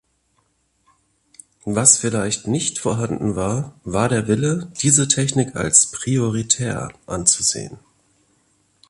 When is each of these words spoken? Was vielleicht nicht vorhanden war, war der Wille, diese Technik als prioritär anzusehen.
Was 1.63 1.99
vielleicht 1.99 2.47
nicht 2.47 2.79
vorhanden 2.79 3.35
war, 3.35 3.79
war 3.83 4.09
der 4.09 4.27
Wille, 4.27 4.71
diese 4.81 5.07
Technik 5.07 5.55
als 5.55 5.91
prioritär 5.91 6.89
anzusehen. 7.05 7.77